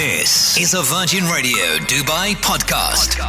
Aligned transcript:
This 0.00 0.56
is 0.56 0.72
a 0.72 0.80
Virgin 0.80 1.24
Radio 1.24 1.76
Dubai 1.84 2.32
podcast. 2.36 3.20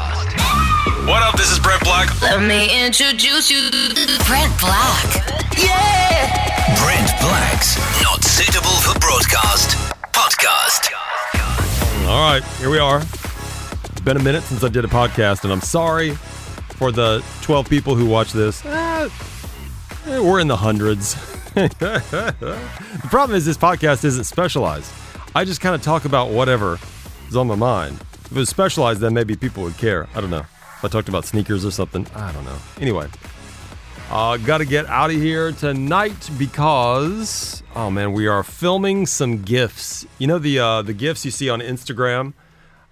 What 1.06 1.22
up? 1.22 1.36
This 1.36 1.52
is 1.52 1.60
Brent 1.60 1.84
Black. 1.84 2.22
Let 2.22 2.42
me 2.42 2.86
introduce 2.86 3.52
you 3.52 3.70
to 3.70 4.24
Brent 4.26 4.58
Black. 4.58 5.04
Yeah! 5.58 6.80
Brent 6.82 7.12
Black's 7.20 7.76
Not 8.02 8.24
Suitable 8.24 8.70
for 8.70 8.98
Broadcast 9.00 9.76
podcast. 10.14 10.94
All 12.08 12.32
right, 12.32 12.44
here 12.58 12.70
we 12.70 12.80
are. 12.80 13.02
It's 13.02 14.00
been 14.00 14.16
a 14.16 14.24
minute 14.24 14.44
since 14.44 14.64
I 14.64 14.70
did 14.70 14.86
a 14.86 14.88
podcast, 14.88 15.44
and 15.44 15.52
I'm 15.52 15.60
sorry 15.60 16.12
for 16.12 16.94
the 16.94 17.22
12 17.42 17.70
people 17.70 17.96
who 17.96 18.06
watch 18.06 18.32
this. 18.32 18.66
Eh, 18.66 19.10
eh, 20.06 20.20
we're 20.20 20.40
in 20.40 20.48
the 20.48 20.56
hundreds. 20.56 21.16
the 21.54 22.58
problem 23.10 23.36
is, 23.36 23.46
this 23.46 23.58
podcast 23.58 24.06
isn't 24.06 24.24
specialized. 24.24 24.90
I 25.34 25.46
just 25.46 25.62
kind 25.62 25.74
of 25.74 25.82
talk 25.82 26.04
about 26.04 26.30
whatever 26.32 26.78
is 27.30 27.38
on 27.38 27.48
my 27.48 27.56
mind. 27.56 28.02
If 28.26 28.34
it 28.34 28.38
was 28.38 28.50
specialized, 28.50 29.00
then 29.00 29.14
maybe 29.14 29.38
people 29.38 29.64
would 29.64 29.78
care. 29.78 30.10
I 30.14 30.20
don't 30.20 30.30
know. 30.30 30.40
If 30.40 30.86
I 30.86 30.88
talked 30.90 31.08
about 31.08 31.24
sneakers 31.24 31.64
or 31.64 31.72
something, 31.72 32.06
I 32.14 32.34
don't 32.34 32.44
know. 32.44 32.58
Anyway, 32.82 33.08
uh, 34.10 34.36
got 34.36 34.58
to 34.58 34.66
get 34.66 34.88
out 34.88 35.10
of 35.10 35.16
here 35.16 35.54
tonight 35.54 36.30
because 36.38 37.64
oh 37.78 37.90
man, 37.90 38.12
we 38.12 38.28
are 38.28 38.44
filming 38.44 39.06
some 39.06 39.42
gifs. 39.44 40.06
You 40.18 40.28
know 40.28 40.38
the 40.38 40.60
uh, 40.60 40.82
the 40.82 40.94
gifs 40.94 41.24
you 41.24 41.32
see 41.32 41.50
on 41.50 41.62
Instagram. 41.62 42.34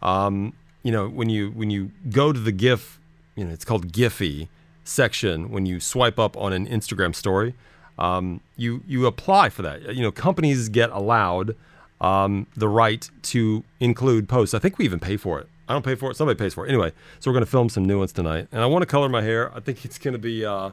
Um, 0.02 0.53
you 0.81 0.94
know 0.94 1.09
when 1.09 1.28
you 1.28 1.52
when 1.52 1.70
you 1.70 1.92
go 2.09 2.31
to 2.31 2.40
the 2.40 2.53
GIF, 2.53 3.02
you 3.36 3.44
know 3.44 3.52
it's 3.52 3.66
called 3.66 3.92
Giphy 3.92 4.48
section 4.86 5.52
when 5.52 5.66
you 5.66 5.81
swipe 5.81 6.17
up 6.20 6.38
on 6.38 6.53
an 6.53 6.67
Instagram 6.67 7.14
story. 7.14 7.53
Um, 7.98 8.40
you 8.56 8.81
you 8.88 9.08
apply 9.08 9.50
for 9.50 9.62
that. 9.64 9.94
You 9.94 10.03
know 10.03 10.12
companies 10.12 10.70
get 10.70 10.90
allowed 10.92 11.58
um, 12.02 12.48
the 12.55 12.67
right 12.67 13.09
to 13.23 13.63
include 13.80 14.30
posts. 14.30 14.53
I 14.53 14.59
think 14.59 14.77
we 14.77 14.85
even 14.85 14.99
pay 14.99 15.17
for 15.17 15.39
it. 15.39 15.48
I 15.67 15.73
don't 15.73 15.85
pay 15.85 15.95
for 15.95 16.09
it. 16.09 16.17
Somebody 16.17 16.38
pays 16.38 16.53
for 16.53 16.66
it. 16.66 16.69
Anyway, 16.69 16.91
so 17.19 17.30
we're 17.30 17.36
going 17.36 17.45
to 17.45 17.52
film 17.52 17.69
some 17.69 17.86
new 17.86 18.00
ones 18.00 18.11
tonight, 18.11 18.47
and 18.52 18.61
I 18.61 18.66
want 18.66 18.81
to 18.81 18.88
color 18.88 19.08
my 19.08 19.22
hair. 19.22 19.56
I 19.56 19.59
think 19.59 19.86
it's 19.86 20.00
going 20.00 20.14
to 20.14 20.19
be. 20.19 20.45
Uh, 20.45 20.72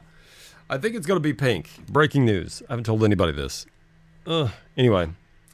I 0.69 0.77
think 0.77 0.95
it's 0.95 1.05
going 1.05 1.17
to 1.17 1.23
be 1.23 1.33
pink. 1.33 1.69
Breaking 1.87 2.25
news. 2.25 2.61
I 2.67 2.73
haven't 2.73 2.85
told 2.85 3.03
anybody 3.03 3.31
this. 3.31 3.65
Ugh. 4.25 4.49
Anyway, 4.75 5.09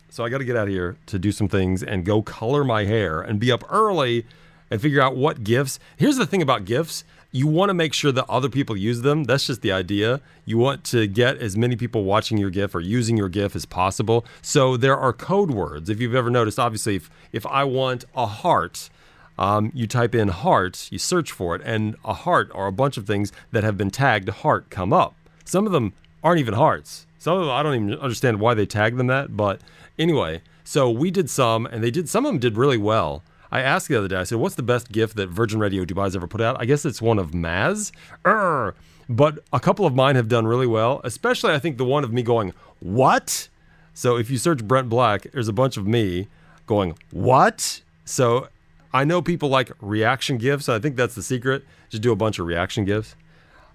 so 0.09 0.23
I 0.23 0.29
got 0.29 0.39
to 0.39 0.45
get 0.45 0.55
out 0.55 0.67
of 0.67 0.73
here 0.73 0.97
to 1.07 1.19
do 1.19 1.31
some 1.31 1.47
things 1.47 1.83
and 1.83 2.05
go 2.05 2.21
color 2.21 2.63
my 2.63 2.85
hair 2.85 3.21
and 3.21 3.39
be 3.39 3.51
up 3.51 3.63
early 3.71 4.25
and 4.71 4.81
figure 4.81 5.01
out 5.01 5.15
what 5.15 5.43
gifs. 5.43 5.77
Here's 5.97 6.17
the 6.17 6.25
thing 6.25 6.41
about 6.41 6.65
gifs 6.65 7.03
you 7.33 7.47
want 7.47 7.71
to 7.71 7.73
make 7.73 7.93
sure 7.93 8.11
that 8.11 8.29
other 8.29 8.47
people 8.47 8.77
use 8.77 9.01
them. 9.01 9.23
That's 9.23 9.47
just 9.47 9.63
the 9.63 9.71
idea. 9.71 10.21
You 10.45 10.59
want 10.59 10.83
to 10.85 11.07
get 11.07 11.39
as 11.39 11.57
many 11.57 11.75
people 11.75 12.03
watching 12.03 12.37
your 12.37 12.51
GIF 12.51 12.75
or 12.75 12.79
using 12.79 13.17
your 13.17 13.27
GIF 13.27 13.55
as 13.55 13.65
possible. 13.65 14.23
So 14.43 14.77
there 14.77 14.95
are 14.95 15.11
code 15.11 15.49
words. 15.49 15.89
If 15.89 15.99
you've 15.99 16.13
ever 16.13 16.29
noticed, 16.29 16.59
obviously, 16.59 16.95
if, 16.95 17.09
if 17.31 17.43
I 17.47 17.63
want 17.63 18.05
a 18.15 18.27
heart, 18.27 18.91
um, 19.39 19.71
you 19.73 19.87
type 19.87 20.13
in 20.13 20.27
heart, 20.27 20.87
you 20.91 20.99
search 20.99 21.31
for 21.31 21.55
it, 21.55 21.63
and 21.65 21.95
a 22.05 22.13
heart 22.13 22.51
or 22.53 22.67
a 22.67 22.71
bunch 22.71 22.97
of 22.97 23.07
things 23.07 23.31
that 23.51 23.63
have 23.63 23.77
been 23.77 23.89
tagged 23.89 24.29
heart 24.29 24.69
come 24.69 24.93
up. 24.93 25.15
Some 25.43 25.65
of 25.65 25.71
them 25.71 25.93
aren't 26.23 26.39
even 26.39 26.53
hearts. 26.53 27.07
Some 27.17 27.39
of 27.39 27.41
them, 27.41 27.49
I 27.49 27.63
don't 27.63 27.73
even 27.73 27.93
understand 27.95 28.39
why 28.39 28.53
they 28.53 28.67
tag 28.67 28.95
them 28.97 29.07
that. 29.07 29.35
But 29.35 29.59
anyway, 29.97 30.43
so 30.63 30.87
we 30.87 31.09
did 31.09 31.31
some, 31.31 31.65
and 31.65 31.83
they 31.83 31.89
did, 31.89 32.07
some 32.09 32.27
of 32.27 32.31
them 32.31 32.39
did 32.39 32.57
really 32.57 32.77
well. 32.77 33.23
I 33.53 33.61
asked 33.61 33.87
the 33.87 33.95
other 33.95 34.07
day, 34.07 34.15
I 34.15 34.23
said, 34.23 34.39
what's 34.39 34.55
the 34.55 34.63
best 34.63 34.91
gif 34.91 35.13
that 35.13 35.29
Virgin 35.29 35.59
Radio 35.59 35.85
Dubai's 35.85 36.15
ever 36.15 36.25
put 36.25 36.41
out? 36.41 36.59
I 36.59 36.65
guess 36.65 36.85
it's 36.85 37.03
one 37.03 37.19
of 37.19 37.31
Maz. 37.31 37.91
Err. 38.25 38.73
But 39.07 39.43
a 39.53 39.59
couple 39.59 39.85
of 39.85 39.93
mine 39.93 40.15
have 40.15 40.27
done 40.27 40.47
really 40.47 40.65
well, 40.65 41.01
especially 41.03 41.53
I 41.53 41.59
think 41.59 41.77
the 41.77 41.85
one 41.85 42.03
of 42.03 42.11
me 42.11 42.23
going, 42.23 42.53
what? 42.79 43.47
So 43.93 44.17
if 44.17 44.31
you 44.31 44.39
search 44.39 44.63
Brent 44.63 44.89
Black, 44.89 45.27
there's 45.33 45.49
a 45.49 45.53
bunch 45.53 45.77
of 45.77 45.85
me 45.85 46.29
going, 46.65 46.97
what? 47.11 47.83
So 48.05 48.47
I 48.91 49.03
know 49.03 49.21
people 49.21 49.49
like 49.49 49.71
reaction 49.81 50.39
gifts. 50.39 50.67
I 50.67 50.79
think 50.79 50.95
that's 50.95 51.13
the 51.13 51.21
secret. 51.21 51.63
Just 51.89 52.01
do 52.01 52.11
a 52.11 52.15
bunch 52.15 52.39
of 52.39 52.47
reaction 52.47 52.85
gifts. 52.85 53.15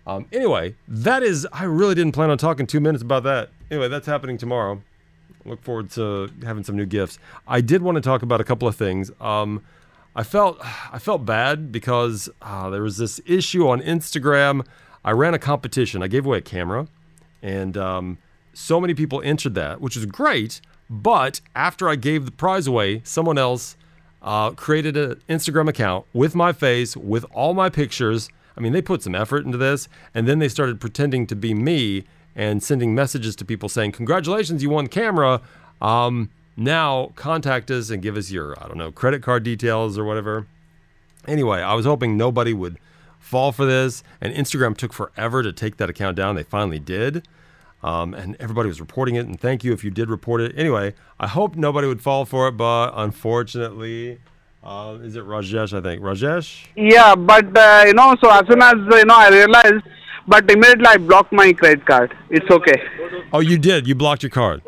Um, 0.09 0.27
anyway, 0.33 0.75
that 0.89 1.23
is, 1.23 1.47
I 1.53 1.63
really 1.65 1.95
didn't 1.95 2.15
plan 2.15 2.31
on 2.31 2.39
talking 2.39 2.67
two 2.67 2.81
minutes 2.81 3.05
about 3.05 3.23
that. 3.23 3.51
Anyway, 3.71 3.87
that's 3.87 4.09
happening 4.09 4.39
tomorrow. 4.39 4.83
Look 5.45 5.63
forward 5.63 5.91
to 5.93 6.31
having 6.45 6.65
some 6.65 6.77
new 6.77 6.87
gifs. 6.87 7.19
I 7.47 7.61
did 7.61 7.83
want 7.83 7.97
to 7.97 8.01
talk 8.01 8.23
about 8.23 8.41
a 8.41 8.45
couple 8.45 8.69
of 8.69 8.77
things. 8.77 9.11
Um, 9.21 9.63
I 10.15 10.25
felt 10.25 10.59
I 10.93 10.99
felt 10.99 11.25
bad 11.25 11.71
because 11.71 12.29
uh, 12.43 12.71
there 12.71 12.83
was 12.83 12.97
this 12.97 13.21
issue 13.25 13.69
on 13.69 13.81
Instagram. 13.81 14.67
I 15.05 15.13
ran 15.13 15.35
a 15.35 15.39
competition. 15.39 16.03
I 16.03 16.09
gave 16.09 16.27
away 16.27 16.39
a 16.39 16.43
camera, 16.43 16.89
and 17.43 17.77
um, 17.77 18.19
so 18.53 18.81
many 18.81 18.95
people 18.95 19.23
entered 19.23 19.55
that, 19.55 19.81
which 19.81 19.97
was 19.97 20.07
great. 20.07 20.61
But 20.91 21.41
after 21.55 21.89
I 21.89 21.97
gave 21.97 22.25
the 22.25 22.33
prize 22.33 22.67
away, 22.67 23.03
someone 23.05 23.39
else 23.39 23.77
uh, 24.23 24.51
created 24.51 24.97
an 24.97 25.23
Instagram 25.29 25.69
account 25.69 26.07
with 26.13 26.35
my 26.35 26.53
face, 26.53 26.97
with 26.97 27.25
all 27.33 27.55
my 27.55 27.69
pictures. 27.69 28.29
I 28.57 28.61
mean, 28.61 28.73
they 28.73 28.83
put 28.83 29.03
some 29.03 29.15
effort 29.15 29.45
into 29.45 29.59
this, 29.59 29.89
and 30.15 30.27
then 30.27 30.41
they 30.41 30.49
started 30.49 30.81
pretending 30.81 31.27
to 31.29 31.37
be 31.37 31.55
me 31.55 32.05
and 32.39 32.63
sending 32.63 32.95
messages 32.95 33.37
to 33.37 33.45
people 33.45 33.69
saying, 33.69 33.93
"Congratulations, 33.93 34.63
you 34.63 34.71
won 34.71 34.87
camera." 34.87 35.43
Um, 35.83 36.31
now 36.57 37.13
contact 37.15 37.71
us 37.71 37.91
and 37.91 38.01
give 38.01 38.17
us 38.17 38.31
your, 38.31 38.57
I 38.63 38.67
don't 38.67 38.79
know, 38.79 38.91
credit 38.91 39.23
card 39.23 39.43
details 39.43 39.99
or 39.99 40.05
whatever. 40.05 40.47
Anyway, 41.27 41.61
I 41.61 41.75
was 41.75 41.85
hoping 41.85 42.17
nobody 42.17 42.55
would 42.55 42.79
fall 43.19 43.53
for 43.53 43.67
this, 43.67 44.03
and 44.21 44.35
Instagram 44.35 44.77
took 44.77 44.93
forever 44.93 45.43
to 45.43 45.53
take 45.53 45.77
that 45.77 45.91
account 45.91 46.17
down. 46.17 46.35
They 46.37 46.43
finally 46.45 46.79
did. 46.79 47.29
Um, 47.83 48.13
and 48.13 48.37
everybody 48.41 48.69
was 48.69 48.81
reporting 48.81 49.15
it, 49.15 49.27
and 49.27 49.39
thank 49.39 49.63
you 49.63 49.73
if 49.73 49.85
you 49.85 49.91
did 49.91 50.11
report 50.11 50.41
it. 50.41 50.53
Anyway, 50.57 50.95
I 51.21 51.29
hope 51.29 51.55
nobody 51.55 51.87
would 51.87 52.03
fall 52.03 52.25
for 52.25 52.49
it, 52.49 52.53
but 52.53 52.93
unfortunately, 52.97 54.19
uh, 54.65 54.99
is 55.01 55.15
it 55.15 55.25
Rajesh? 55.25 55.77
I 55.77 55.81
think 55.81 56.03
Rajesh. 56.03 56.67
Yeah, 56.75 57.15
but 57.15 57.57
uh, 57.57 57.85
you 57.87 57.95
know, 57.95 58.17
so 58.21 58.31
as 58.31 58.43
soon 58.49 58.61
as 58.63 58.75
you 58.75 59.05
know, 59.05 59.15
I 59.15 59.29
realized, 59.29 59.85
but 60.29 60.51
immediately 60.51 60.87
I 60.87 60.97
blocked 60.99 61.33
my 61.33 61.53
credit 61.53 61.85
card. 61.87 62.17
It's 62.31 62.49
okay. 62.51 62.81
Oh, 63.33 63.41
you 63.41 63.59
did. 63.59 63.87
You 63.89 63.95
blocked 63.95 64.23
your 64.23 64.31
card. 64.31 64.63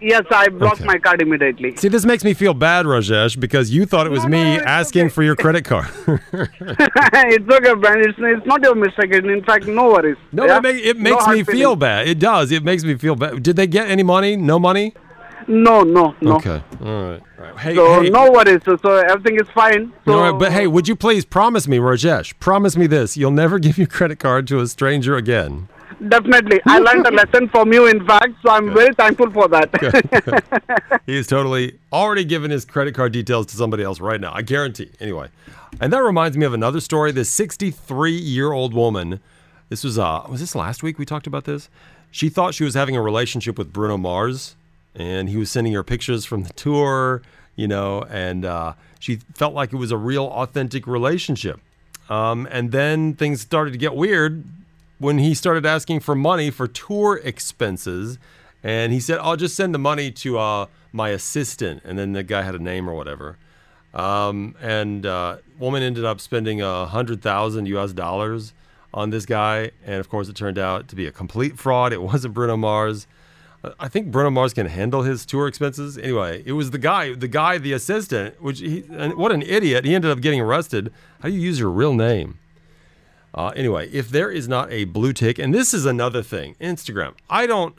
Yes, 0.00 0.22
I 0.30 0.48
blocked 0.48 0.76
Okay. 0.80 0.86
my 0.86 0.98
card 0.98 1.20
immediately. 1.20 1.74
See, 1.76 1.88
this 1.88 2.04
makes 2.04 2.22
me 2.24 2.32
feel 2.34 2.54
bad, 2.54 2.86
Rajesh, 2.86 3.38
because 3.38 3.70
you 3.70 3.84
thought 3.86 4.06
it 4.06 4.10
was 4.10 4.22
No, 4.22 4.28
me 4.28 4.56
no, 4.56 4.62
asking 4.64 5.06
okay. 5.06 5.14
for 5.14 5.22
your 5.22 5.36
credit 5.36 5.64
card. 5.64 5.86
it's 6.06 7.48
okay, 7.50 7.74
Brian. 7.74 8.00
It's, 8.08 8.18
it's 8.18 8.46
not 8.46 8.62
your 8.62 8.74
mistake. 8.74 9.12
In 9.14 9.42
fact, 9.44 9.66
no 9.66 9.88
worries. 9.90 10.16
no, 10.32 10.46
Yeah? 10.46 10.58
it, 10.58 10.62
make, 10.62 10.84
it 10.84 10.96
makes 10.98 11.24
hard 11.24 11.36
me 11.38 11.44
feel 11.44 11.54
feelings. 11.54 11.80
bad. 11.80 12.08
It 12.08 12.18
does. 12.18 12.52
It 12.52 12.62
makes 12.64 12.84
me 12.84 12.94
feel 12.96 13.16
bad. 13.16 13.42
Did 13.42 13.56
they 13.56 13.66
get 13.66 13.88
any 13.90 14.02
money? 14.02 14.36
No 14.36 14.58
money? 14.58 14.94
No, 15.48 15.82
no, 15.82 16.14
no. 16.20 16.36
Okay. 16.36 16.60
All 16.84 17.02
right. 17.10 17.22
All 17.38 17.44
right. 17.44 17.58
Hey, 17.58 17.74
So 17.76 18.02
hey. 18.02 18.10
no 18.10 18.30
worries. 18.32 18.60
So, 18.64 18.76
so 18.82 18.96
everything 18.96 19.38
is 19.40 19.48
fine. 19.54 19.92
So, 20.04 20.12
All 20.14 20.32
right, 20.32 20.38
but 20.38 20.50
hey, 20.52 20.66
would 20.66 20.88
you 20.88 20.96
please 20.96 21.24
promise 21.24 21.68
me, 21.68 21.78
Rajesh? 21.78 22.38
Promise 22.40 22.76
me 22.76 22.86
this: 22.86 23.16
you'll 23.16 23.30
never 23.30 23.58
give 23.66 23.78
your 23.78 23.86
credit 23.86 24.18
card 24.18 24.46
to 24.48 24.60
a 24.60 24.66
stranger 24.66 25.16
again. 25.16 25.68
definitely, 26.08 26.60
I 26.66 26.78
learned 26.80 27.06
a 27.06 27.10
lesson 27.12 27.48
from 27.48 27.72
you. 27.72 27.86
In 27.86 28.04
fact, 28.06 28.34
so 28.42 28.50
I'm 28.50 28.74
very 28.74 28.92
thankful 28.94 29.30
for 29.30 29.46
that. 29.48 31.00
He's 31.06 31.26
totally 31.28 31.78
already 31.92 32.24
given 32.24 32.50
his 32.50 32.64
credit 32.64 32.94
card 32.94 33.12
details 33.12 33.46
to 33.46 33.56
somebody 33.56 33.82
else 33.84 34.00
right 34.00 34.20
now. 34.20 34.32
I 34.34 34.42
guarantee. 34.42 34.90
Anyway, 35.00 35.28
and 35.80 35.92
that 35.92 36.02
reminds 36.02 36.36
me 36.36 36.44
of 36.44 36.52
another 36.54 36.80
story. 36.80 37.12
This 37.12 37.30
63-year-old 37.34 38.74
woman. 38.74 39.20
This 39.68 39.82
was 39.84 39.98
uh, 39.98 40.24
was 40.28 40.40
this 40.40 40.54
last 40.54 40.82
week 40.82 40.98
we 40.98 41.04
talked 41.04 41.26
about 41.26 41.44
this? 41.44 41.68
She 42.10 42.28
thought 42.28 42.54
she 42.54 42.64
was 42.64 42.74
having 42.74 42.96
a 42.96 43.02
relationship 43.02 43.58
with 43.58 43.72
Bruno 43.72 43.96
Mars, 43.96 44.54
and 44.96 45.28
he 45.28 45.36
was 45.36 45.50
sending 45.50 45.72
her 45.74 45.84
pictures 45.84 46.24
from 46.24 46.42
the 46.42 46.52
tour. 46.54 47.22
You 47.54 47.68
know, 47.68 48.02
and 48.10 48.44
uh, 48.44 48.74
she 48.98 49.16
felt 49.34 49.54
like 49.54 49.72
it 49.72 49.76
was 49.76 49.90
a 49.90 49.96
real, 49.96 50.26
authentic 50.26 50.86
relationship. 50.86 51.58
Um, 52.10 52.46
and 52.50 52.70
then 52.70 53.14
things 53.14 53.40
started 53.40 53.72
to 53.72 53.78
get 53.78 53.94
weird 53.94 54.44
when 54.98 55.18
he 55.18 55.34
started 55.34 55.64
asking 55.64 56.00
for 56.00 56.14
money 56.14 56.50
for 56.50 56.66
tour 56.66 57.20
expenses. 57.24 58.18
And 58.62 58.92
he 58.92 59.00
said, 59.00 59.18
I'll 59.20 59.36
just 59.36 59.54
send 59.54 59.74
the 59.74 59.78
money 59.78 60.10
to 60.10 60.38
uh, 60.38 60.66
my 60.92 61.10
assistant. 61.10 61.82
And 61.84 61.98
then 61.98 62.12
the 62.12 62.22
guy 62.22 62.42
had 62.42 62.54
a 62.54 62.58
name 62.58 62.88
or 62.88 62.94
whatever. 62.94 63.38
Um, 63.94 64.54
and 64.60 65.06
uh, 65.06 65.38
woman 65.58 65.82
ended 65.82 66.04
up 66.04 66.20
spending 66.20 66.60
a 66.60 66.86
hundred 66.86 67.22
thousand 67.22 67.66
US 67.66 67.92
dollars 67.92 68.52
on 68.92 69.10
this 69.10 69.24
guy. 69.24 69.70
And 69.84 70.00
of 70.00 70.08
course, 70.08 70.28
it 70.28 70.36
turned 70.36 70.58
out 70.58 70.88
to 70.88 70.96
be 70.96 71.06
a 71.06 71.12
complete 71.12 71.58
fraud. 71.58 71.92
It 71.92 72.02
wasn't 72.02 72.34
Bruno 72.34 72.56
Mars. 72.56 73.06
I 73.78 73.88
think 73.88 74.10
Bruno 74.10 74.30
Mars 74.30 74.52
can 74.52 74.66
handle 74.66 75.02
his 75.02 75.26
tour 75.26 75.48
expenses. 75.48 75.98
Anyway, 75.98 76.42
it 76.46 76.52
was 76.52 76.70
the 76.70 76.78
guy, 76.78 77.14
the 77.14 77.28
guy, 77.28 77.58
the 77.58 77.72
assistant, 77.72 78.40
which 78.40 78.60
he, 78.60 78.80
what 78.80 79.32
an 79.32 79.42
idiot. 79.42 79.84
He 79.84 79.94
ended 79.94 80.10
up 80.10 80.20
getting 80.20 80.40
arrested. 80.40 80.92
How 81.20 81.28
do 81.28 81.34
you 81.34 81.40
use 81.40 81.58
your 81.58 81.70
real 81.70 81.94
name? 81.94 82.38
Uh, 83.34 83.48
anyway, 83.54 83.88
if 83.90 84.08
there 84.08 84.30
is 84.30 84.48
not 84.48 84.72
a 84.72 84.84
blue 84.84 85.12
tick, 85.12 85.38
and 85.38 85.54
this 85.54 85.74
is 85.74 85.84
another 85.84 86.22
thing, 86.22 86.56
Instagram. 86.60 87.14
I 87.28 87.46
don't, 87.46 87.78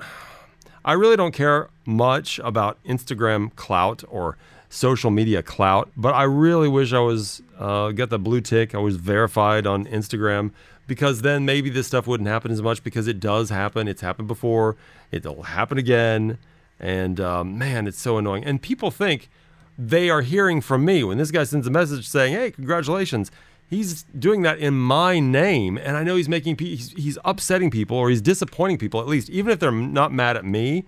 I 0.86 0.94
really 0.94 1.16
don't 1.16 1.34
care 1.34 1.70
much 1.86 2.40
about 2.40 2.78
Instagram 2.84 3.56
clout 3.56 4.04
or 4.08 4.38
social 4.70 5.10
media 5.10 5.42
clout, 5.42 5.90
but 5.98 6.14
I 6.14 6.24
really 6.24 6.68
wish 6.68 6.94
I 6.94 7.00
was 7.00 7.42
uh, 7.58 7.92
got 7.92 8.10
the 8.10 8.20
blue 8.20 8.42
tick. 8.42 8.76
I 8.76 8.78
was 8.80 8.98
verified 8.98 9.66
on 9.66 9.86
Instagram 9.86 10.52
because 10.88 11.22
then 11.22 11.46
maybe 11.46 11.70
this 11.70 11.88
stuff 11.88 12.08
wouldn't 12.08 12.30
happen 12.30 12.52
as 12.52 12.62
much 12.62 12.84
because 12.84 13.08
it 13.08 13.20
does 13.20 13.50
happen. 13.50 13.88
It's 13.88 14.02
happened 14.02 14.28
before. 14.28 14.76
It'll 15.12 15.44
happen 15.44 15.78
again, 15.78 16.38
and 16.80 17.20
um, 17.20 17.58
man, 17.58 17.88
it's 17.88 18.00
so 18.00 18.18
annoying. 18.18 18.46
And 18.46 18.62
people 18.62 18.90
think 18.90 19.30
they 19.78 20.10
are 20.10 20.22
hearing 20.22 20.62
from 20.62 20.86
me. 20.86 21.04
When 21.04 21.18
this 21.18 21.32
guy 21.32 21.44
sends 21.44 21.68
a 21.68 21.72
message 21.72 22.08
saying, 22.08 22.34
"Hey, 22.34 22.52
congratulations," 22.52 23.32
he's 23.70 24.04
doing 24.18 24.42
that 24.44 24.58
in 24.60 24.74
my 24.74 25.20
name, 25.20 25.78
and 25.78 25.98
I 25.98 26.04
know 26.04 26.16
he's 26.16 26.30
making 26.30 26.56
pe- 26.56 26.76
he's, 26.76 26.92
he's 26.92 27.18
upsetting 27.26 27.70
people 27.70 27.98
or 27.98 28.10
he's 28.10 28.22
disappointing 28.22 28.78
people. 28.78 29.00
At 29.02 29.08
least, 29.08 29.30
even 29.30 29.52
if 29.52 29.60
they're 29.60 29.72
not 29.72 30.12
mad 30.12 30.38
at 30.38 30.46
me, 30.46 30.86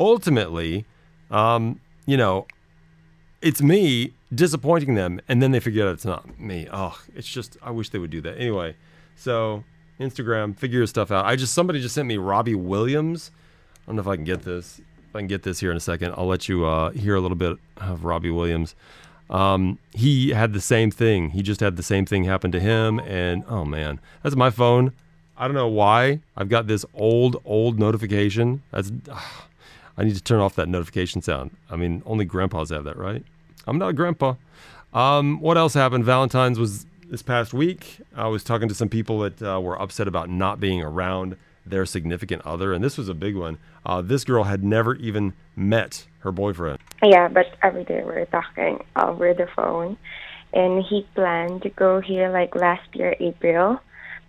ultimately, 0.00 0.86
um, 1.30 1.80
you 2.06 2.16
know, 2.16 2.46
it's 3.40 3.62
me 3.62 4.14
disappointing 4.34 4.94
them, 4.94 5.20
and 5.28 5.42
then 5.42 5.52
they 5.52 5.60
figure 5.60 5.86
out 5.86 5.94
it's 5.94 6.04
not 6.04 6.38
me. 6.40 6.68
Oh, 6.72 6.98
it's 7.14 7.28
just 7.28 7.56
I 7.62 7.70
wish 7.70 7.90
they 7.90 7.98
would 7.98 8.10
do 8.10 8.20
that. 8.22 8.38
Anyway, 8.38 8.76
so 9.16 9.64
Instagram, 10.00 10.56
figure 10.56 10.78
your 10.78 10.86
stuff 10.86 11.10
out. 11.10 11.24
I 11.24 11.36
just 11.36 11.54
somebody 11.54 11.80
just 11.80 11.94
sent 11.94 12.08
me 12.08 12.16
Robbie 12.16 12.54
Williams. 12.54 13.30
I 13.82 13.86
don't 13.86 13.96
know 13.96 14.02
if 14.02 14.08
I 14.08 14.16
can 14.16 14.24
get 14.24 14.42
this. 14.42 14.80
If 15.08 15.16
I 15.16 15.20
can 15.20 15.28
get 15.28 15.42
this 15.42 15.60
here 15.60 15.70
in 15.70 15.76
a 15.76 15.80
second, 15.80 16.14
I'll 16.16 16.26
let 16.26 16.48
you 16.48 16.64
uh, 16.64 16.90
hear 16.90 17.14
a 17.14 17.20
little 17.20 17.36
bit 17.36 17.58
of 17.76 18.04
Robbie 18.04 18.30
Williams. 18.30 18.74
Um, 19.28 19.78
he 19.94 20.30
had 20.30 20.52
the 20.52 20.60
same 20.60 20.90
thing. 20.90 21.30
He 21.30 21.42
just 21.42 21.60
had 21.60 21.76
the 21.76 21.82
same 21.82 22.04
thing 22.04 22.24
happen 22.24 22.52
to 22.52 22.60
him, 22.60 22.98
and 23.00 23.44
oh 23.48 23.64
man, 23.64 24.00
that's 24.22 24.36
my 24.36 24.50
phone. 24.50 24.92
I 25.36 25.46
don't 25.46 25.54
know 25.54 25.68
why 25.68 26.20
I've 26.36 26.48
got 26.48 26.66
this 26.66 26.84
old 26.94 27.40
old 27.44 27.78
notification. 27.78 28.62
That's 28.70 28.92
I 29.96 30.04
need 30.04 30.14
to 30.14 30.22
turn 30.22 30.40
off 30.40 30.54
that 30.56 30.68
notification 30.68 31.20
sound. 31.20 31.50
I 31.70 31.76
mean, 31.76 32.02
only 32.06 32.24
grandpas 32.24 32.70
have 32.70 32.84
that, 32.84 32.96
right? 32.96 33.22
I'm 33.66 33.78
not 33.78 33.90
a 33.90 33.92
grandpa. 33.92 34.34
Um, 34.94 35.40
what 35.40 35.58
else 35.58 35.74
happened? 35.74 36.04
Valentine's 36.04 36.58
was 36.58 36.86
this 37.12 37.22
past 37.22 37.52
week. 37.52 37.98
I 38.16 38.26
was 38.28 38.42
talking 38.42 38.68
to 38.68 38.74
some 38.74 38.88
people 38.88 39.18
that 39.20 39.42
uh, 39.42 39.60
were 39.60 39.80
upset 39.80 40.08
about 40.08 40.30
not 40.30 40.58
being 40.58 40.82
around 40.82 41.36
their 41.64 41.84
significant 41.84 42.40
other, 42.46 42.72
and 42.72 42.82
this 42.82 42.96
was 42.96 43.08
a 43.10 43.14
big 43.14 43.36
one. 43.36 43.58
Uh, 43.84 44.00
this 44.00 44.24
girl 44.24 44.44
had 44.44 44.64
never 44.64 44.94
even 44.96 45.34
met 45.54 46.06
her 46.20 46.32
boyfriend. 46.32 46.78
Yeah, 47.02 47.28
but 47.28 47.54
every 47.62 47.84
day 47.84 48.02
we're 48.02 48.24
talking 48.24 48.82
over 48.96 49.34
the 49.34 49.46
phone. 49.54 49.98
And 50.54 50.82
he 50.82 51.06
planned 51.14 51.62
to 51.62 51.68
go 51.68 52.00
here 52.00 52.30
like 52.30 52.54
last 52.54 52.88
year, 52.94 53.14
April, 53.20 53.78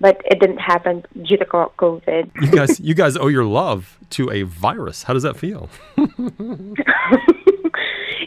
but 0.01 0.21
it 0.25 0.41
didn't 0.41 0.59
happen 0.59 1.05
due 1.23 1.37
to 1.37 1.45
COVID. 1.45 2.31
You 2.41 2.51
guys, 2.51 2.79
you 2.81 2.93
guys 2.93 3.15
owe 3.15 3.27
your 3.27 3.45
love 3.45 3.97
to 4.11 4.29
a 4.29 4.43
virus. 4.43 5.03
How 5.03 5.13
does 5.13 5.23
that 5.23 5.37
feel? 5.37 5.69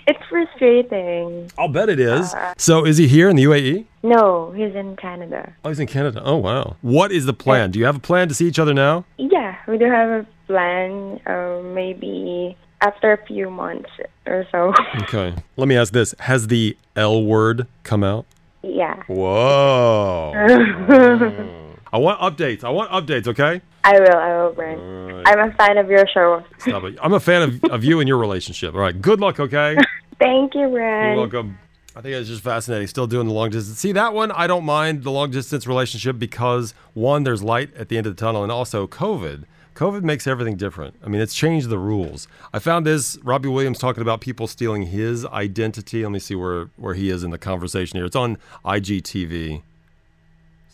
it's 0.06 0.22
frustrating. 0.28 1.50
I'll 1.58 1.68
bet 1.68 1.88
it 1.88 1.98
is. 2.00 2.34
so, 2.56 2.84
is 2.84 2.96
he 2.96 3.08
here 3.08 3.28
in 3.28 3.36
the 3.36 3.44
UAE? 3.44 3.86
No, 4.02 4.52
he's 4.52 4.74
in 4.74 4.96
Canada. 4.96 5.52
Oh, 5.64 5.68
he's 5.68 5.80
in 5.80 5.86
Canada. 5.86 6.22
Oh, 6.24 6.36
wow. 6.36 6.76
What 6.82 7.10
is 7.12 7.26
the 7.26 7.32
plan? 7.32 7.70
Do 7.72 7.78
you 7.78 7.84
have 7.86 7.96
a 7.96 8.00
plan 8.00 8.28
to 8.28 8.34
see 8.34 8.46
each 8.46 8.58
other 8.58 8.72
now? 8.74 9.04
Yeah, 9.18 9.56
we 9.66 9.78
do 9.78 9.86
have 9.86 10.08
a 10.08 10.26
plan, 10.46 11.20
uh, 11.26 11.60
maybe 11.74 12.56
after 12.80 13.12
a 13.12 13.26
few 13.26 13.50
months 13.50 13.90
or 14.26 14.46
so. 14.52 14.72
Okay. 15.02 15.34
Let 15.56 15.68
me 15.68 15.76
ask 15.76 15.92
this: 15.92 16.14
Has 16.20 16.46
the 16.48 16.76
L 16.94 17.24
word 17.24 17.66
come 17.82 18.02
out? 18.04 18.26
yeah, 18.62 19.02
Whoa. 19.06 20.32
I 21.92 21.98
want 21.98 22.20
updates. 22.20 22.64
I 22.64 22.70
want 22.70 22.90
updates. 22.90 23.28
Okay. 23.28 23.60
I 23.84 24.00
will, 24.00 24.16
I 24.16 24.36
will, 24.42 24.52
Brent. 24.52 24.80
I'm 25.26 25.38
a 25.50 25.52
fan 25.54 25.78
of 25.78 25.88
your 25.88 26.04
show. 26.12 26.42
Stop 26.58 26.82
it. 26.84 26.98
I'm 27.00 27.12
a 27.12 27.20
fan 27.20 27.42
of, 27.42 27.64
of 27.70 27.84
you 27.84 28.00
and 28.00 28.08
your 28.08 28.18
relationship. 28.18 28.74
All 28.74 28.80
right. 28.80 29.00
Good 29.00 29.20
luck. 29.20 29.38
Okay. 29.40 29.76
Thank 30.18 30.54
you, 30.54 30.68
Brent. 30.68 31.08
You're 31.08 31.16
welcome. 31.16 31.58
I 31.94 32.02
think 32.02 32.14
it's 32.14 32.28
just 32.28 32.42
fascinating. 32.42 32.86
Still 32.88 33.06
doing 33.06 33.26
the 33.26 33.32
long 33.32 33.50
distance. 33.50 33.78
See 33.78 33.92
that 33.92 34.12
one? 34.12 34.30
I 34.30 34.46
don't 34.46 34.64
mind 34.64 35.02
the 35.02 35.10
long 35.10 35.30
distance 35.30 35.66
relationship 35.66 36.18
because 36.18 36.74
one, 36.92 37.24
there's 37.24 37.42
light 37.42 37.74
at 37.74 37.88
the 37.88 37.96
end 37.96 38.06
of 38.06 38.14
the 38.14 38.20
tunnel, 38.20 38.42
and 38.42 38.52
also 38.52 38.86
COVID. 38.86 39.44
COVID 39.74 40.02
makes 40.02 40.26
everything 40.26 40.56
different. 40.56 40.94
I 41.04 41.08
mean, 41.08 41.20
it's 41.20 41.34
changed 41.34 41.68
the 41.68 41.78
rules. 41.78 42.28
I 42.52 42.58
found 42.58 42.86
this 42.86 43.18
Robbie 43.22 43.48
Williams 43.48 43.78
talking 43.78 44.00
about 44.00 44.20
people 44.22 44.46
stealing 44.46 44.82
his 44.82 45.26
identity. 45.26 46.02
Let 46.02 46.12
me 46.12 46.18
see 46.18 46.34
where 46.34 46.70
where 46.76 46.94
he 46.94 47.10
is 47.10 47.22
in 47.22 47.30
the 47.30 47.38
conversation 47.38 47.98
here. 47.98 48.06
It's 48.06 48.16
on 48.16 48.38
IGTV. 48.64 49.30
See 49.30 49.62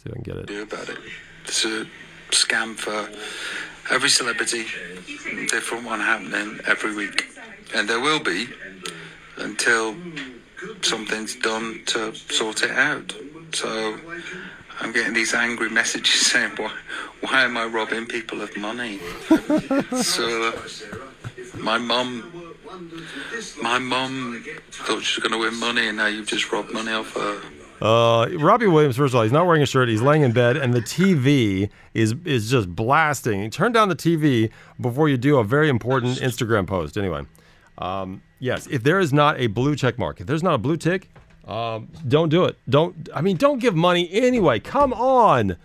if 0.07 0.11
I 0.11 0.15
can 0.15 0.23
get 0.23 0.37
it. 0.37 0.47
do 0.47 0.63
about 0.63 0.89
it. 0.89 0.99
It's 1.45 1.65
a 1.65 1.87
scam 2.31 2.77
for 2.77 3.09
every 3.93 4.09
celebrity, 4.09 4.67
different 5.49 5.85
one 5.85 6.01
happening 6.01 6.61
every 6.67 6.95
week. 6.95 7.27
And 7.75 7.89
there 7.89 8.01
will 8.01 8.21
be 8.21 8.49
until 9.43 9.95
something's 10.83 11.37
done 11.37 11.83
to 11.87 12.15
sort 12.15 12.63
it 12.63 12.71
out. 12.71 13.15
So 13.53 13.99
I'm 14.81 14.93
getting 14.93 15.15
these 15.15 15.35
angry 15.35 15.71
messages 15.71 16.27
saying, 16.27 16.53
why, 16.57 16.73
why 17.21 17.45
am 17.45 17.57
I 17.57 17.67
robbing 17.67 18.07
people 18.07 18.43
of 18.43 18.57
money? 18.57 18.99
so 20.03 20.53
my 21.59 21.79
mum, 21.79 22.55
my 23.61 23.79
mum 23.79 24.45
thought 24.71 25.03
she 25.03 25.21
was 25.21 25.29
going 25.29 25.33
to 25.33 25.39
win 25.39 25.59
money 25.59 25.89
and 25.89 25.97
now 25.99 26.07
you've 26.07 26.27
just 26.27 26.51
robbed 26.53 26.73
money 26.73 26.93
off 26.93 27.15
her. 27.15 27.41
Uh, 27.83 28.29
Robbie 28.39 28.69
Williams, 28.69 28.97
first 28.97 29.13
of 29.13 29.17
all, 29.17 29.23
he's 29.25 29.33
not 29.33 29.45
wearing 29.45 29.63
a 29.63 29.67
shirt. 29.67 29.89
He's 29.89 30.01
laying 30.01 30.23
in 30.23 30.31
bed, 30.31 30.57
and 30.57 30.73
the 30.73 30.81
TV 30.81 31.69
is 31.95 32.15
is 32.25 32.49
just 32.49 32.69
blasting. 32.77 33.51
Turn 33.51 33.73
down 33.73 33.89
the 33.89 33.97
TV 33.97 34.53
before 34.81 35.09
you 35.09 35.17
do 35.17 35.39
a 35.39 35.43
very 35.43 35.69
important 35.69 36.19
Instagram 36.19 36.65
post. 36.65 36.97
Anyway, 36.97 37.23
um, 37.79 38.23
yes, 38.43 38.67
if 38.67 38.83
there 38.83 38.99
is 38.99 39.13
not 39.13 39.41
a 39.41 39.47
blue 39.47 39.75
check 39.77 39.99
mark, 39.99 40.21
if 40.21 40.27
there's 40.27 40.43
not 40.43 40.55
a 40.55 40.59
blue 40.59 40.77
tick, 40.77 41.09
um, 41.47 41.89
don't 42.07 42.29
do 42.29 42.45
it. 42.45 42.59
Don't. 42.69 43.09
I 43.15 43.23
mean, 43.23 43.37
don't 43.37 43.59
give 43.59 43.75
money 43.75 44.11
anyway. 44.13 44.59
Come 44.61 44.93
on. 44.93 45.57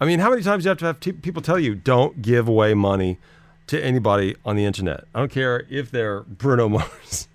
I 0.00 0.06
mean, 0.06 0.20
how 0.20 0.30
many 0.30 0.42
times 0.42 0.62
do 0.62 0.68
you 0.68 0.70
have 0.70 0.78
to 0.78 0.84
have 0.84 1.00
t- 1.00 1.12
people 1.12 1.42
tell 1.42 1.58
you 1.58 1.74
don't 1.74 2.22
give 2.22 2.46
away 2.46 2.72
money 2.74 3.18
to 3.66 3.82
anybody 3.82 4.36
on 4.44 4.54
the 4.54 4.64
internet? 4.64 5.04
I 5.14 5.18
don't 5.18 5.30
care 5.30 5.64
if 5.68 5.90
they're 5.90 6.20
Bruno 6.20 6.68
Mars. 6.68 7.28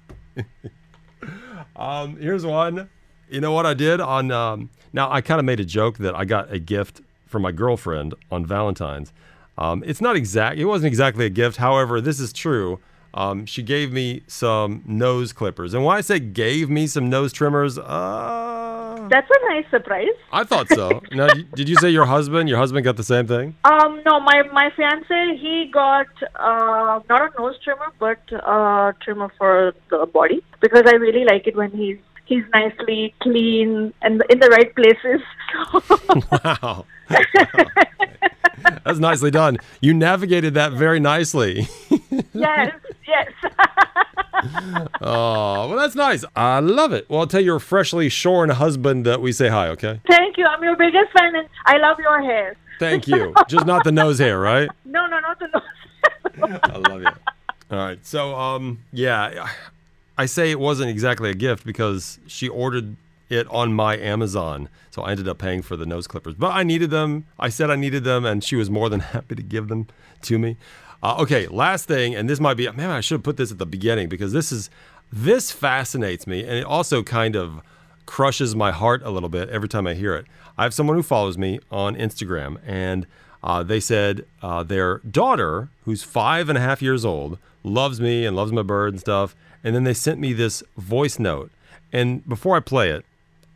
um, 1.76 2.16
here's 2.18 2.46
one. 2.46 2.90
You 3.30 3.42
know 3.42 3.52
what 3.52 3.66
I 3.66 3.74
did 3.74 4.00
on? 4.00 4.32
Um, 4.32 4.70
now 4.94 5.12
I 5.12 5.22
kind 5.22 5.40
of 5.40 5.46
made 5.46 5.60
a 5.60 5.66
joke 5.66 5.98
that 5.98 6.16
I 6.16 6.24
got 6.24 6.54
a 6.54 6.60
gift 6.60 7.02
from 7.26 7.42
my 7.42 7.52
girlfriend 7.52 8.14
on 8.32 8.46
Valentine's. 8.46 9.12
Um, 9.58 9.84
it's 9.86 10.02
not 10.02 10.16
exact. 10.16 10.58
It 10.58 10.66
wasn't 10.66 10.88
exactly 10.88 11.26
a 11.26 11.30
gift. 11.30 11.58
However, 11.58 12.00
this 12.00 12.20
is 12.20 12.32
true. 12.32 12.80
Um, 13.14 13.46
she 13.46 13.62
gave 13.62 13.92
me 13.92 14.24
some 14.28 14.82
nose 14.86 15.34
clippers, 15.34 15.74
and 15.74 15.86
when 15.86 15.96
I 15.96 16.02
say 16.02 16.20
gave 16.20 16.70
me 16.70 16.88
some 16.88 17.10
nose 17.10 17.32
trimmers, 17.32 17.78
uh, 17.78 19.08
That's 19.10 19.30
a 19.30 19.54
nice 19.54 19.66
surprise. 19.70 20.08
I 20.32 20.44
thought 20.44 20.68
so. 20.70 21.02
now, 21.12 21.28
did 21.56 21.70
you 21.70 21.76
say 21.76 21.90
your 21.90 22.06
husband? 22.06 22.50
Your 22.50 22.58
husband 22.58 22.84
got 22.84 22.98
the 22.98 23.04
same 23.04 23.28
thing? 23.28 23.56
Um, 23.66 24.02
no, 24.06 24.20
my 24.20 24.44
my 24.52 24.72
fiance 24.76 25.38
he 25.38 25.70
got 25.72 26.08
uh, 26.36 27.02
not 27.10 27.22
a 27.22 27.42
nose 27.42 27.56
trimmer, 27.64 27.92
but 28.00 28.20
a 28.32 28.94
trimmer 29.04 29.32
for 29.38 29.74
the 29.90 30.06
body 30.08 30.44
because 30.62 30.84
I 30.88 30.96
really 30.96 31.26
like 31.26 31.46
it 31.48 31.56
when 31.56 31.72
he's 31.72 31.98
he's 32.26 32.44
nicely 32.54 33.14
clean 33.22 33.94
and 34.02 34.24
in 34.30 34.40
the 34.40 34.50
right 34.50 34.74
places. 34.76 35.22
Wow. 36.44 36.86
That's 38.86 39.00
nicely 39.00 39.32
done. 39.32 39.58
You 39.82 39.94
navigated 39.94 40.54
that 40.54 40.72
very 40.74 41.00
nicely. 41.00 41.68
Yes, 42.34 42.76
yes. 43.08 43.32
Oh, 45.02 45.70
well, 45.70 45.78
that's 45.78 45.96
nice. 45.96 46.26
I 46.36 46.60
love 46.60 46.92
it. 46.92 47.10
Well, 47.10 47.22
I'll 47.22 47.28
tell 47.28 47.42
your 47.42 47.60
freshly 47.60 48.10
shorn 48.10 48.50
husband 48.50 49.06
that 49.06 49.22
we 49.22 49.32
say 49.32 49.48
hi, 49.48 49.70
okay? 49.70 50.02
Thank 50.08 50.38
you. 50.38 50.46
I'm 50.46 50.62
your 50.64 50.76
biggest 50.76 51.12
fan, 51.18 51.36
and 51.36 51.48
I 51.66 51.78
love 51.78 51.98
your 52.00 52.22
hair. 52.22 52.56
Thank 52.80 53.08
you. 53.08 53.34
Just 53.48 53.66
not 53.66 53.84
the 53.84 53.92
nose 53.92 54.20
hair, 54.20 54.40
right? 54.40 54.70
No, 54.84 55.06
no, 55.08 55.20
not 55.20 55.40
the 55.40 55.48
nose. 55.48 56.60
I 56.64 56.78
love 56.78 57.02
you. 57.02 57.08
All 57.72 57.78
right. 57.78 58.06
So, 58.06 58.36
um, 58.36 58.84
yeah, 58.92 59.48
I 60.18 60.26
say 60.26 60.52
it 60.52 60.60
wasn't 60.60 60.90
exactly 60.90 61.30
a 61.30 61.34
gift 61.36 61.66
because 61.66 62.20
she 62.28 62.50
ordered 62.50 62.96
it 63.30 63.48
on 63.50 63.74
my 63.74 63.98
Amazon. 63.98 64.70
So 64.92 65.04
I 65.04 65.12
ended 65.12 65.28
up 65.28 65.38
paying 65.38 65.62
for 65.62 65.76
the 65.76 65.86
nose 65.86 66.08
clippers. 66.08 66.36
But 66.36 66.54
I 66.54 66.64
needed 66.64 66.90
them. 66.90 67.26
I 67.40 67.50
said 67.50 67.70
I 67.70 67.76
needed 67.76 68.04
them, 68.04 68.26
and 68.26 68.44
she 68.44 68.56
was 68.56 68.70
more 68.70 68.90
than 68.90 69.00
happy 69.16 69.36
to 69.36 69.44
give 69.44 69.70
them 69.70 69.88
to 70.24 70.38
me. 70.38 70.58
Uh, 71.04 71.18
okay, 71.20 71.48
last 71.48 71.86
thing, 71.86 72.16
and 72.16 72.30
this 72.30 72.40
might 72.40 72.54
be, 72.54 72.72
man, 72.72 72.90
I 72.90 73.02
should 73.02 73.16
have 73.16 73.24
put 73.24 73.36
this 73.36 73.52
at 73.52 73.58
the 73.58 73.66
beginning 73.66 74.08
because 74.08 74.32
this 74.32 74.54
is, 74.54 74.70
this 75.12 75.52
fascinates 75.52 76.26
me, 76.26 76.44
and 76.44 76.54
it 76.54 76.64
also 76.64 77.04
kind 77.04 77.36
of 77.36 77.62
crushes 78.06 78.56
my 78.56 78.72
heart 78.72 79.02
a 79.04 79.10
little 79.10 79.28
bit 79.28 79.50
every 79.50 79.68
time 79.68 79.86
I 79.86 79.96
hear 79.96 80.16
it. 80.16 80.26
I 80.58 80.64
have 80.64 80.74
someone 80.74 80.96
who 80.96 81.04
follows 81.04 81.38
me 81.38 81.60
on 81.70 81.98
Instagram, 81.98 82.58
and 82.66 83.06
uh, 83.44 83.64
they 83.64 83.82
said 83.82 84.26
uh, 84.42 84.64
their 84.64 85.00
daughter, 85.00 85.68
who's 85.84 86.04
five 86.04 86.48
and 86.48 86.58
a 86.58 86.62
half 86.62 86.82
years 86.82 87.04
old, 87.04 87.38
loves 87.64 88.00
me 88.00 88.26
and 88.26 88.34
loves 88.34 88.54
my 88.54 88.62
bird 88.62 88.94
and 88.94 89.00
stuff. 89.02 89.36
And 89.62 89.76
then 89.76 89.84
they 89.84 89.94
sent 89.94 90.22
me 90.22 90.32
this 90.32 90.64
voice 90.78 91.20
note. 91.20 91.52
And 91.92 92.28
before 92.28 92.56
I 92.56 92.62
play 92.62 92.90
it, 92.90 93.06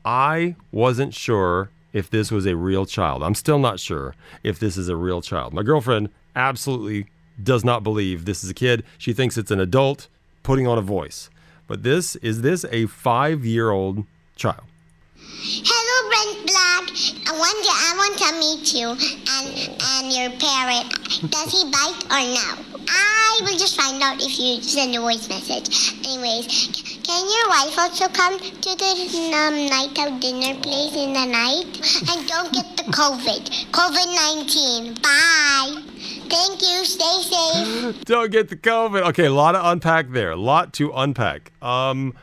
I 0.04 0.56
wasn't 0.74 1.14
sure 1.14 1.70
if 1.94 2.10
this 2.10 2.30
was 2.30 2.46
a 2.46 2.58
real 2.58 2.86
child. 2.86 3.24
I'm 3.24 3.36
still 3.36 3.60
not 3.60 3.80
sure 3.80 4.16
if 4.44 4.60
this 4.60 4.76
is 4.76 4.90
a 4.90 4.98
real 4.98 5.22
child. 5.22 5.54
My 5.54 5.64
girlfriend 5.64 6.10
absolutely 6.36 7.08
does 7.42 7.64
not 7.64 7.84
believe 7.84 8.26
this 8.26 8.44
is 8.44 8.50
a 8.50 8.54
kid. 8.54 8.84
She 8.98 9.14
thinks 9.14 9.38
it's 9.38 9.52
an 9.52 9.60
adult 9.60 10.08
putting 10.44 10.68
on 10.68 10.78
a 10.78 10.82
voice. 10.82 11.30
But 11.68 11.84
this 11.84 12.16
is 12.18 12.42
this 12.42 12.66
a 12.72 12.86
five 12.88 13.46
year 13.46 13.70
old 13.70 14.06
child? 14.36 14.64
Hello, 15.20 15.98
Brent 16.10 16.48
Black. 16.48 16.88
I 17.28 17.34
want 17.38 17.60
you, 17.68 17.76
I 17.76 17.92
want 18.00 18.16
to 18.24 18.30
meet 18.40 18.74
you 18.74 18.88
and 19.36 19.48
and 19.96 20.06
your 20.14 20.32
parrot. 20.40 20.88
Does 21.30 21.52
he 21.52 21.70
bite 21.70 22.04
or 22.08 22.24
no? 22.24 22.78
I 22.90 23.40
will 23.42 23.58
just 23.58 23.76
find 23.76 24.02
out 24.02 24.24
if 24.24 24.40
you 24.40 24.62
send 24.62 24.96
a 24.96 25.00
voice 25.02 25.28
message. 25.28 25.94
Anyways, 26.08 26.98
Can 27.04 27.24
your 27.24 27.48
wife 27.50 27.78
also 27.78 28.08
come 28.08 28.40
to 28.40 28.76
the 28.76 29.32
um, 29.36 29.66
night 29.68 29.98
out 30.00 30.20
dinner 30.20 30.60
place 30.62 30.96
in 30.96 31.14
the 31.14 31.26
night? 31.26 31.72
And 32.10 32.28
don't 32.28 32.52
get 32.54 32.78
the 32.78 32.84
COVID. 32.92 33.72
COVID 33.72 34.16
19. 34.46 34.94
Bye. 35.02 35.97
Thank 36.30 36.62
you. 36.62 36.86
Stay 36.86 37.22
safe. 37.22 38.02
Don't 38.06 38.32
get 38.32 38.50
the 38.50 38.56
COVID. 38.56 39.08
Okay, 39.10 39.26
a 39.26 39.34
lot 39.34 39.54
to 39.54 39.70
unpack 39.70 40.12
there. 40.12 40.32
A 40.32 40.36
lot 40.36 40.74
to 40.74 40.92
unpack. 40.94 41.52
Um, 41.62 42.14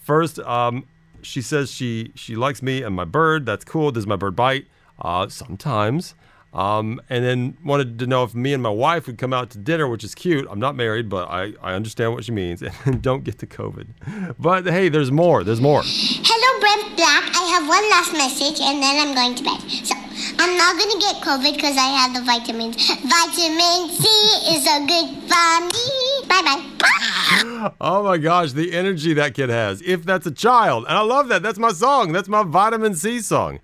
first, 0.00 0.38
um, 0.40 0.86
she 1.22 1.42
says 1.42 1.70
she 1.70 2.12
she 2.14 2.36
likes 2.36 2.62
me 2.62 2.82
and 2.82 2.94
my 2.94 3.04
bird. 3.04 3.46
That's 3.46 3.64
cool. 3.64 3.90
Does 3.90 4.06
my 4.06 4.16
bird 4.16 4.36
bite? 4.36 4.66
Uh, 4.98 5.28
sometimes. 5.28 6.14
Um, 6.52 7.00
and 7.08 7.24
then 7.24 7.56
wanted 7.64 7.98
to 8.00 8.06
know 8.08 8.24
if 8.24 8.34
me 8.34 8.52
and 8.52 8.62
my 8.62 8.70
wife 8.70 9.06
would 9.06 9.18
come 9.18 9.32
out 9.32 9.50
to 9.50 9.58
dinner, 9.58 9.86
which 9.86 10.02
is 10.02 10.14
cute. 10.16 10.48
I'm 10.50 10.58
not 10.58 10.74
married, 10.74 11.08
but 11.08 11.28
I, 11.28 11.54
I 11.62 11.74
understand 11.74 12.12
what 12.12 12.24
she 12.24 12.32
means. 12.32 12.62
And 12.84 13.02
don't 13.02 13.24
get 13.24 13.38
the 13.38 13.46
COVID. 13.46 14.34
But 14.38 14.66
hey, 14.66 14.88
there's 14.88 15.12
more. 15.12 15.44
There's 15.44 15.60
more. 15.60 15.82
Hello, 15.84 16.60
Brent 16.60 16.96
Black. 16.96 17.24
I 17.36 17.44
have 17.54 17.68
one 17.68 17.90
last 17.90 18.12
message 18.12 18.60
and 18.60 18.82
then 18.82 18.98
I'm 18.98 19.14
going 19.14 19.34
to 19.36 19.44
bed. 19.44 19.86
So, 19.86 19.94
I'm 20.42 20.56
not 20.56 20.78
going 20.78 20.90
to 20.90 20.98
get 20.98 21.16
COVID 21.22 21.54
because 21.54 21.76
I 21.76 21.88
have 22.00 22.14
the 22.14 22.22
vitamins. 22.22 22.76
Vitamin 22.88 23.90
C 23.90 24.08
is 24.56 24.66
a 24.66 24.80
good 24.86 25.08
for 25.28 25.60
me. 25.66 26.28
Bye 26.28 26.42
bye. 26.42 27.72
Oh 27.80 28.02
my 28.02 28.16
gosh, 28.16 28.52
the 28.52 28.72
energy 28.72 29.12
that 29.14 29.34
kid 29.34 29.50
has. 29.50 29.82
If 29.82 30.04
that's 30.04 30.26
a 30.26 30.30
child. 30.30 30.86
And 30.88 30.96
I 30.96 31.02
love 31.02 31.28
that. 31.28 31.42
That's 31.42 31.58
my 31.58 31.72
song. 31.72 32.12
That's 32.12 32.28
my 32.28 32.42
vitamin 32.42 32.94
C 32.94 33.20
song. 33.20 33.60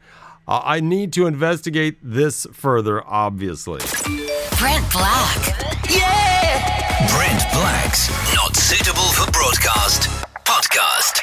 Uh, 0.46 0.60
I 0.62 0.80
need 0.80 1.14
to 1.14 1.26
investigate 1.26 1.96
this 2.02 2.46
further, 2.52 3.02
obviously. 3.06 3.80
Brent 4.58 4.92
Black. 4.92 5.90
Yeah! 5.90 7.08
Brent 7.10 7.42
Black's 7.54 8.10
Not 8.34 8.54
Suitable 8.54 9.08
for 9.12 9.30
Broadcast 9.32 10.02
podcast. 10.44 11.22